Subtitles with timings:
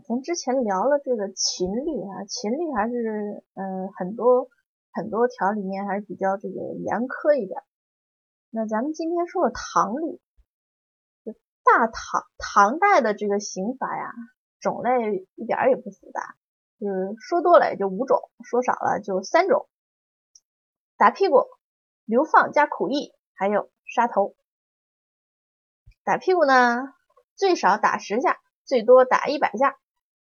[0.00, 4.48] 咱之前聊了这个秦律啊，秦律还是嗯很多
[4.92, 7.62] 很多条里面还是比较这个严苛一点。
[8.50, 10.20] 那咱们今天说说唐律，
[11.24, 11.32] 就
[11.62, 14.12] 大唐唐代的这个刑法呀，
[14.60, 16.36] 种类一点也不复杂，
[16.80, 19.68] 就是说多了也就五种，说少了就三种：
[20.96, 21.44] 打屁股、
[22.04, 24.34] 流放加苦役，还有杀头。
[26.02, 26.92] 打屁股呢，
[27.36, 29.78] 最少打十下，最多打一百下。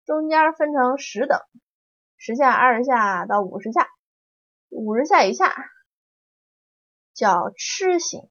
[0.07, 1.37] 中间分成十等，
[2.15, 3.89] 十下、二十下到五十下，
[4.69, 5.54] 五十下以下
[7.13, 8.29] 叫笞刑，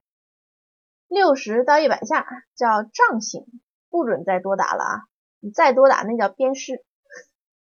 [1.07, 3.45] 六十到一百下叫杖刑，
[3.91, 5.03] 不准再多打了啊！
[5.41, 6.83] 你再多打那叫鞭尸，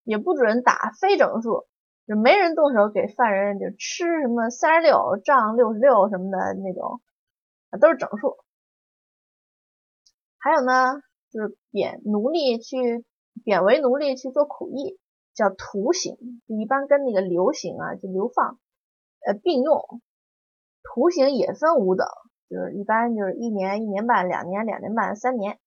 [0.04, 1.68] 也不准打非整数，
[2.08, 7.04] 就没人动手给犯人就吃什么三十六、杖六十六什么的那种，
[7.80, 8.36] 都是整数。
[10.40, 13.06] 还有呢，就是贬奴隶去。
[13.44, 15.00] 贬为奴隶去做苦役，
[15.34, 18.60] 叫徒刑，一般跟那个流刑啊，就流放，
[19.26, 20.02] 呃并用。
[20.84, 22.08] 徒刑也分五等，
[22.50, 25.60] 就是一般就是一年、一年半、两年、两年半、三年。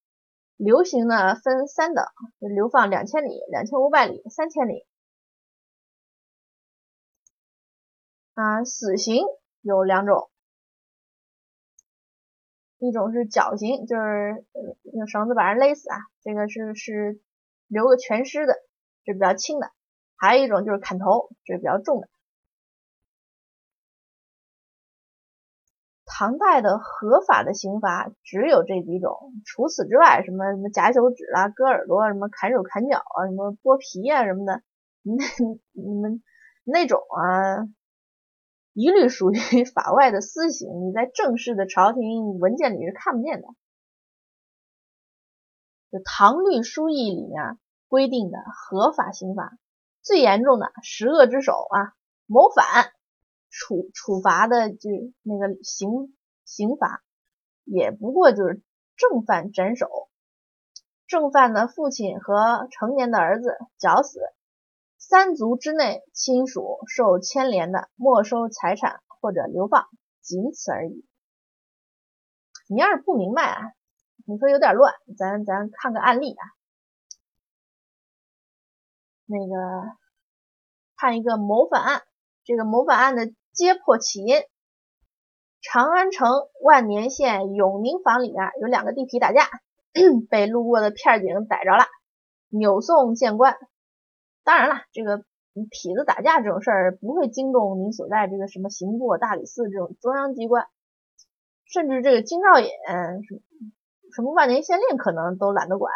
[0.56, 2.04] 流刑呢分三等，
[2.40, 4.86] 就流放两千里、两千五百里、三千里。
[8.34, 9.24] 啊，死刑
[9.62, 10.30] 有两种，
[12.78, 14.44] 一种是绞刑，就是
[14.92, 17.20] 用绳子把人勒死啊，这个是是。
[17.68, 18.54] 留个全尸的，
[19.04, 19.68] 这比较轻的；
[20.16, 22.08] 还有一种就是砍头，这是比较重的。
[26.06, 34.62] 唐代的合法的刑罚只有这几种，除此之外，什么什么夹手指啦、割耳朵、啊什么砍手砍脚啊、什么剥皮啊什么的，
[35.02, 35.14] 那
[35.72, 36.22] 你们
[36.62, 37.66] 那种啊，
[38.74, 39.34] 一律属于
[39.74, 43.48] 法外的私刑，你在正式的朝廷文件里是看不见的。
[45.94, 47.60] 就《唐律疏议》里面。
[47.86, 49.56] 规定的合法刑罚，
[50.02, 51.94] 最严重的十恶之首啊，
[52.26, 52.92] 谋反
[53.50, 54.90] 处处罚的就
[55.22, 57.04] 那个刑刑罚，
[57.62, 58.60] 也不过就是
[58.96, 60.08] 正犯斩首，
[61.06, 64.18] 正犯的父亲和成年的儿子绞死，
[64.98, 69.86] 三族之内亲属受牵连的没收财产或者流放，
[70.20, 71.06] 仅此而已。
[72.66, 73.72] 你要是不明白啊，
[74.26, 76.44] 你说有点乱，咱咱看个案例啊。
[79.26, 79.54] 那个
[80.96, 82.02] 看一个谋反案，
[82.44, 84.42] 这个谋反案的揭破起因：
[85.60, 86.28] 长安城
[86.62, 89.48] 万年县永宁坊里面有两个地痞打架，
[90.30, 91.84] 被路过的片警逮着了，
[92.48, 93.56] 扭送县官。
[94.42, 95.18] 当然了，这个
[95.54, 100.66] 痞子打架这种事儿不会惊动你所在这个什么刑部、大理寺这种中央机关，
[101.64, 102.68] 甚至这个京兆尹
[104.14, 105.92] 什么万年县令可能都懒得管。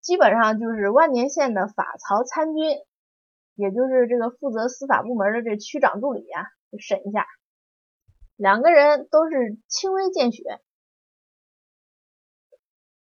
[0.00, 2.78] 基本上就是万年县的法曹参军，
[3.54, 6.42] 也就是这个负责司法部门的这区长助理啊，
[6.80, 7.24] 审一下。
[8.34, 10.42] 两个人都是轻微见血，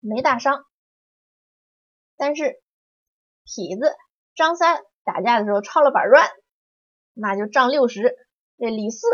[0.01, 0.65] 没大伤。
[2.17, 2.61] 但是
[3.47, 3.95] 痞子
[4.35, 6.29] 张三打架的时候抄了板砖，
[7.15, 8.17] 那就杖六十。
[8.59, 9.07] 这李四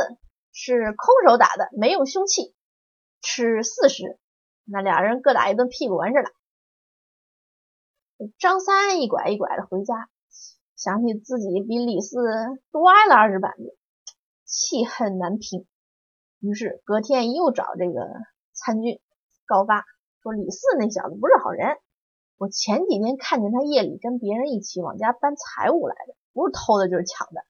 [0.52, 2.55] 是空手打的，没用凶器，
[3.26, 4.20] 吃四十。
[4.64, 6.30] 那俩人各打一顿屁股完事了。
[8.38, 10.08] 张三一拐一拐的回家，
[10.76, 12.16] 想起自己比李四
[12.70, 13.76] 多挨了二十板子，
[14.44, 15.66] 气恨难平。
[16.38, 18.06] 于是隔天又找这个
[18.52, 19.00] 参军
[19.44, 19.84] 告发，
[20.22, 21.76] 说李四那小子不是好人。
[22.38, 27.44] 我前几天看见他夜里跟别人一起往家搬财物来的，不是偷的就是抢的。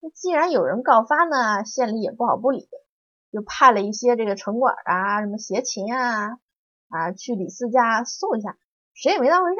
[0.00, 2.68] 那既然有人告发呢，县里也不好不理，
[3.36, 6.38] 就派了一些这个城管啊、什么协勤啊
[6.88, 8.56] 啊去李四家搜一下。
[8.94, 9.58] 谁也没当回事，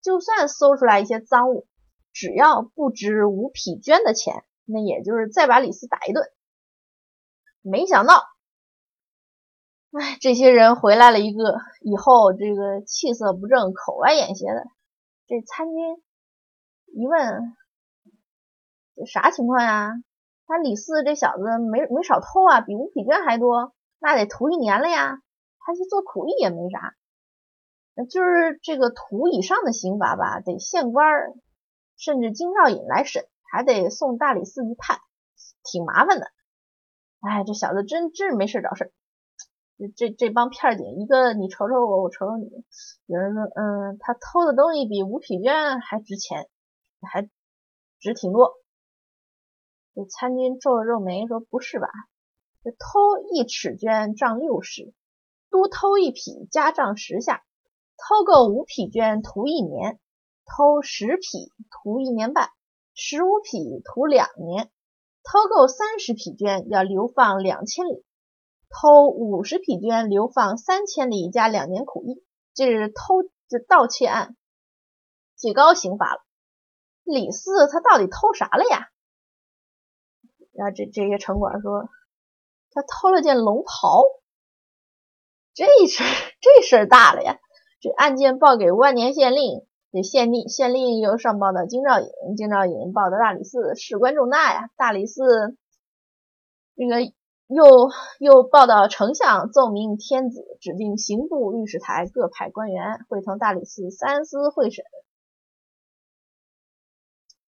[0.00, 1.66] 就算搜出来一些赃物，
[2.12, 6.24] 只要不值五匹绢的钱，那也就是再把李四打一顿。
[7.62, 8.22] 没想到，
[9.90, 14.68] 哎，这些人回来了一个以后，这个气色不正、口歪眼斜的。
[15.26, 15.76] 这参军
[16.86, 17.56] 一问，
[18.94, 19.90] 这啥情况呀？
[20.46, 25.20] 他李四这小子没没少偷啊，比五匹绢还多，那得徒一年了呀。
[25.58, 26.94] 他去做苦役也没啥。
[28.08, 31.10] 就是这个徒以上的刑罚吧，得县官
[31.96, 34.98] 甚至京兆尹来审，还得送大理寺去判，
[35.64, 36.26] 挺麻烦的。
[37.20, 38.92] 哎，这小子真真是没事找事。
[39.78, 42.48] 这这这帮片警，一个你瞅瞅我，我瞅瞅你。
[43.06, 46.48] 有人说，嗯，他偷的东西比五匹绢还值钱，
[47.02, 47.28] 还
[47.98, 48.54] 值挺多。
[49.96, 51.88] 这参军皱了皱眉说：“不是吧？
[52.62, 54.92] 这偷一尺绢杖六十，
[55.50, 57.42] 多偷一匹加杖十下。”
[57.96, 59.96] 偷够五匹绢，徒一年；
[60.44, 62.48] 偷十匹，徒一年半；
[62.94, 64.66] 十五匹，徒两年；
[65.24, 68.04] 偷够三十匹绢，要流放两千里；
[68.68, 72.22] 偷五十匹绢，流放三千里加两年苦役。
[72.52, 74.36] 这是偷这盗窃案
[75.36, 76.20] 最高刑罚了。
[77.02, 78.90] 李四他到底偷啥了呀？
[80.56, 81.88] 然后这这些城管说，
[82.70, 84.04] 他偷了件龙袍。
[85.54, 86.04] 这事
[86.42, 87.38] 这事儿大了呀！
[87.80, 94.68] 这案件报给万年县令，这县令县令又上报到京兆尹，京兆尹报到大理寺，事关重大呀！
[94.76, 95.56] 大理寺
[96.74, 97.00] 这个
[97.46, 104.84] 又又报到丞相，奏明天子，指定刑部、御史台各派官员会同大理寺三司会审。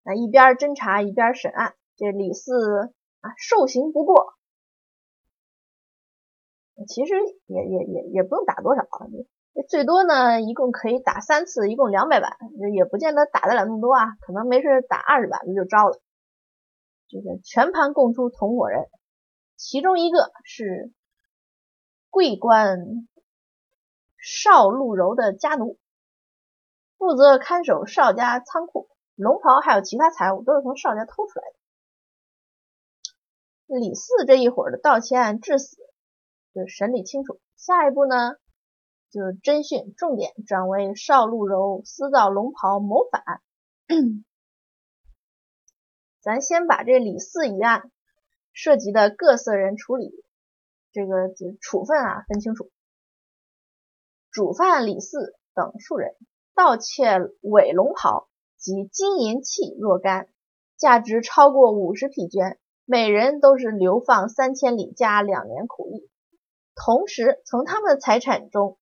[0.03, 2.95] 那一边侦查一边审案，这李四
[3.37, 4.35] 受刑不过。
[6.87, 7.15] 其实
[7.47, 8.83] 也也也也不用打多少，
[9.69, 12.39] 最多呢一共可以打三次，一共两百板，
[12.73, 16.01] 也不见得打得了那么多啊，可能没事打二十板子就招了。
[17.09, 18.89] 这个全盘供出同伙人，
[19.57, 20.93] 其中一个是
[22.11, 23.09] 桂官
[24.17, 25.79] 邵禄柔的家奴，
[26.97, 31.58] 负责看守邵家仓库，龙袍还有其他财物都是从邵家偷出来的。
[33.81, 35.77] 李四这一伙的盗窃案致死。
[36.55, 38.33] 就审理清楚，下一步呢，
[39.11, 43.43] 就是侦讯，重点转为邵禄柔私造龙袍谋反。
[46.21, 47.93] 咱先把这李四一案
[48.53, 50.11] 涉及的各色人处理
[50.91, 52.71] 这个处分啊分清楚。
[54.33, 56.17] 主犯李四等数人
[56.55, 60.29] 盗窃伪龙袍及金银器若干，
[60.77, 62.57] 价值超过五十匹绢，
[62.91, 66.09] 每人都是流放三千里加两年苦役。
[66.75, 68.79] 同时，从他们的财产中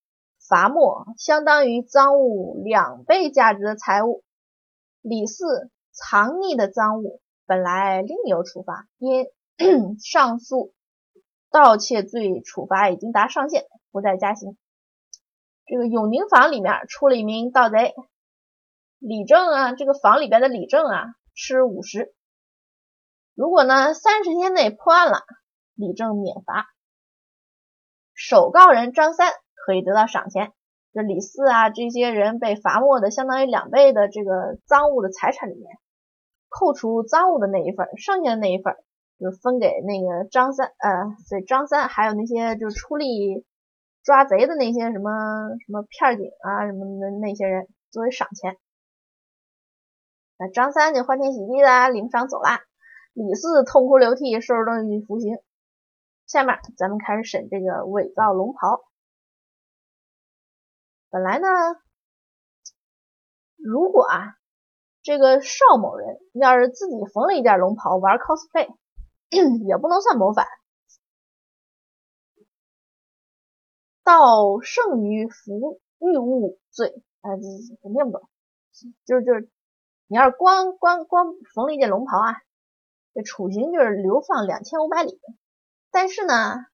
[0.48, 4.22] 罚没相当于赃物两倍价值的财物。
[5.02, 9.26] 李四藏匿的赃物本来另有处罚，因
[9.98, 10.72] 上诉
[11.50, 14.56] 盗窃罪处罚已经达上限，不再加刑。
[15.64, 17.92] 这个永宁坊里面出了一名盗贼，
[19.00, 22.14] 李正啊，这个坊里边的李正啊，吃五十。
[23.36, 25.20] 如果呢三十天内破案了，
[25.74, 26.66] 李正免罚。
[28.14, 30.54] 首告人张三可以得到赏钱，
[30.94, 35.76] 这李四啊这些人被罚没的相当于两倍的这个赃物的财产里面，
[36.48, 38.74] 扣除赃物的那一份，剩下的那一份
[39.20, 43.44] 就分给那个张三，呃，所以张三还有那些就出力
[44.02, 45.10] 抓贼的那些什么
[45.66, 48.56] 什么片警啊什么的那些人作为赏钱。
[50.38, 52.60] 那张三就欢天喜地的领赏走啦，
[53.16, 55.38] 李四痛哭流涕收拾东西去服刑。
[56.26, 58.84] 下面咱们开始审这个伪造龙袍。
[61.08, 61.48] 本来呢，
[63.56, 64.36] 如果啊，
[65.02, 68.68] 这个邵某人要是自己缝了一件龙袍玩 cosplay，
[69.66, 70.46] 也不能算谋反。
[74.04, 77.30] 盗剩余服御物罪，哎，
[77.82, 78.28] 这念不懂，
[79.06, 79.50] 就是就是，
[80.06, 82.36] 你要是光光光缝了一件龙袍啊，
[83.16, 85.18] 这处刑就是流放两千五百里。
[85.90, 86.66] 但是呢，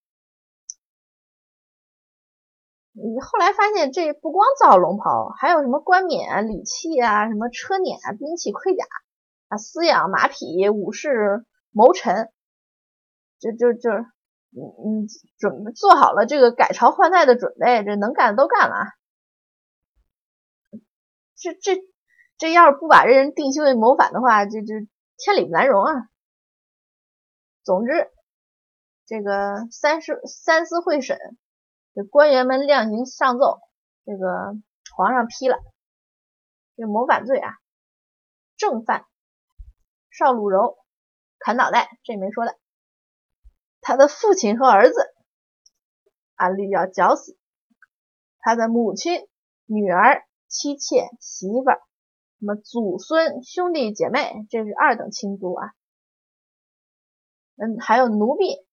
[2.91, 8.85] 你后来发现这不光造龙袍，还有什么冠冕啊、礼器啊、什么车辇啊、兵器盔甲
[9.47, 12.33] 啊、饲养马匹、武士谋臣，
[13.39, 15.07] 就就就，嗯嗯，
[15.39, 18.87] 准备做好了这个改朝换代的准备，这能干的都干了啊。
[21.37, 21.81] 这这
[22.37, 24.89] 这要是不把这人定性为谋反的话，这这
[25.19, 26.09] 天理难容啊。
[27.63, 28.11] 总之。
[29.05, 31.19] 这个三十三司会审，
[31.93, 33.61] 这官员们量刑上奏，
[34.07, 34.55] 这个
[34.97, 35.59] 皇上批了，
[36.77, 37.51] 这谋反罪啊，
[38.57, 39.05] 正犯
[40.09, 40.79] 邵鲁柔
[41.39, 42.57] 砍脑袋，这没说的，
[43.83, 44.95] 他的父亲和儿子
[46.37, 47.37] 按律要绞死，
[48.39, 49.29] 他的母亲、
[49.67, 51.83] 女儿、妻妾、媳妇儿，
[52.39, 55.75] 什么祖孙、兄弟姐妹，这是二等亲族啊，
[57.57, 58.65] 嗯，还有奴婢。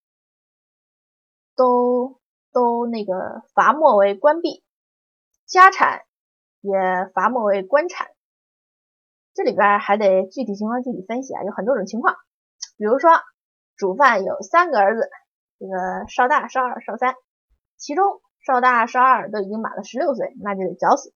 [1.55, 2.21] 都
[2.53, 4.63] 都那个罚没为官币，
[5.45, 6.03] 家产
[6.61, 6.71] 也
[7.13, 8.07] 罚没为官产。
[9.33, 12.15] 这里边还得具体情况具体分析啊，有很多种情况。
[12.77, 13.11] 比如说，
[13.75, 15.09] 主犯有三个儿子，
[15.59, 17.15] 这个少大、少二、少三，
[17.75, 21.09] 其中少大、少二都已经满了十六岁，那就得绞死；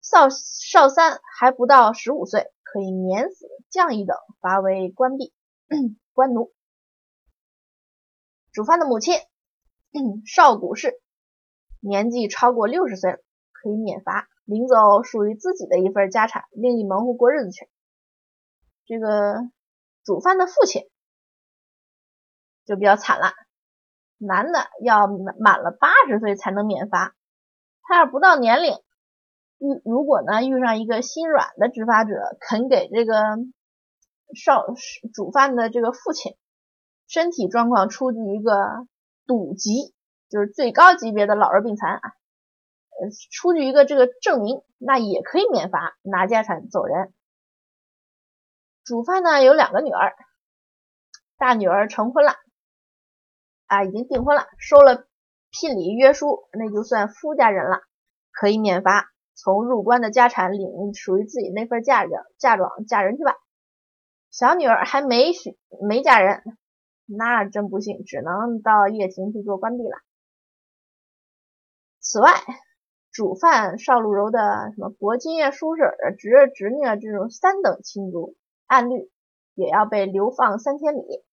[0.00, 5.34] 少少三还不到十五岁，可以免死，降一等，罚为官币、
[6.14, 6.55] 官奴。
[8.56, 9.14] 主犯的母亲。
[10.26, 11.00] 少古氏
[11.80, 13.18] 年纪超过六十岁，了
[13.52, 17.68] 可以免罚，领走属于自己的一份家产，另立门户过日子去。
[18.86, 19.36] 这个
[20.04, 20.82] 主犯的父亲
[22.66, 23.32] 就比较惨了，
[24.18, 27.14] 男的要满了八十岁才能免罚，
[27.82, 33.14] 他要不到年龄，遇如果呢遇上一个心软的执法者，肯给这个
[34.34, 34.66] 少
[35.14, 36.36] 主犯的这个父亲
[37.08, 38.86] 身体状况出具一个
[39.26, 39.94] 赌级，
[40.28, 47.12] 就是最高级别的老弱病残啊，呃，出具一个这个证明，那也可以免罚，拿家产走人。
[48.84, 50.14] 主犯呢有两个女儿，
[51.36, 52.32] 大女儿成婚了，
[53.66, 55.06] 啊，已经订婚了，收了
[55.50, 57.82] 聘礼约书，那就算夫家人了，
[58.30, 63.36] 可以免罚，从入关的家产领属于自己那份嫁妆，嫁妆嫁人去吧。
[64.30, 65.58] 小女儿还没许
[65.88, 66.42] 没嫁人，
[67.06, 69.96] 那真不幸，只能到掖庭去做关闭了。
[72.00, 72.30] 此外，
[73.12, 78.36] 主犯邵路柔的什么伯金啊、叔婶啊、侄儿侄女啊这种三等亲族。
[78.68, 79.08] 按律
[79.54, 81.24] 也要被流放三千里，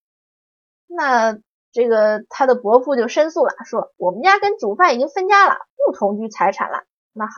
[0.85, 1.35] 那
[1.71, 6.83] 这个他的伯父就申诉了，说我们家跟主犯已经分家了，不同居财产了。
[7.11, 7.31] 那好，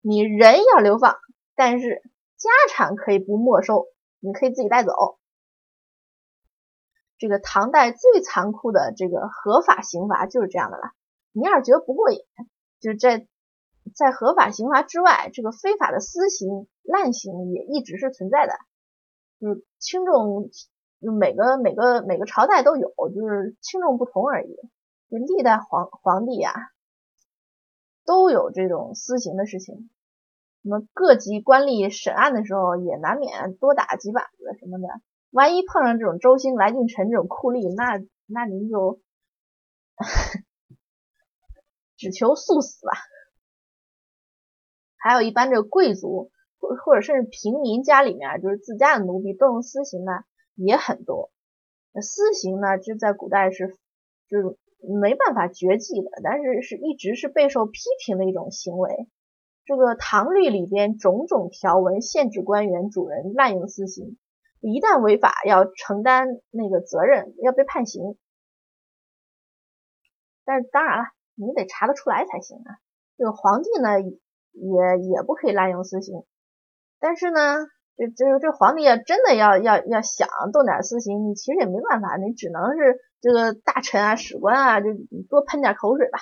[0.00, 1.16] 你人要流放，
[1.56, 2.04] 但是
[2.36, 3.88] 家产可以不没收，
[4.20, 5.18] 你可以自己带走。
[7.18, 10.90] 这个唐代最残酷的这个合法刑罚就是这样的了。
[11.32, 12.20] 你要是觉得不过瘾，
[12.80, 13.26] 就是在
[13.94, 18.52] 在合法刑罚之外，这个非法的私刑滥刑也一直是存在的。
[19.38, 20.50] 就是轻重，
[21.00, 24.56] 就每个每个每个朝代都有，就是轻重不同而已。
[25.10, 26.52] 就历代皇皇帝啊，
[28.04, 29.90] 都有这种私刑的事情。
[30.62, 34.88] 什么各级官吏审案的时候，也难免多打几板子什么的。
[35.36, 39.00] 万一碰上这种周兴、来俊臣这种酷吏，那那您就
[41.96, 42.92] 只求速死吧。
[44.96, 46.30] 还有一般这个贵族。
[46.58, 50.24] 或或者甚至平民家里面，就是自家的奴婢动用私刑呢，
[50.54, 51.30] 也很多。
[52.00, 53.76] 私刑呢，就在古代是
[54.26, 59.06] 就是没办法绝迹的，但是是一直是备受批评的一种行为。
[59.66, 64.16] 这个唐律里边种种条文限制官员主人滥用私刑，
[64.60, 68.16] 一旦违法要承担那个责任，要被判刑。
[70.44, 72.78] 但是当然了，你得查得出来才行啊。
[73.16, 76.24] 这个皇帝呢，也也不可以滥用私刑。
[76.98, 84.86] 但是呢，这这这皇帝啊，真的要要要想动点私刑，你其实也没办法，你只能是这个大臣啊、史官啊，就
[85.28, 86.18] 多喷点口水吧。